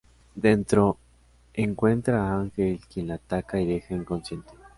[0.33, 0.97] Dentro
[1.53, 4.49] encuentra a Ángel quien la ataca y deja inconsciente.